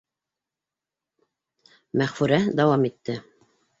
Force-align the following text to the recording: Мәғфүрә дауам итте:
Мәғфүрә 2.03 2.41
дауам 2.61 2.89
итте: 2.91 3.19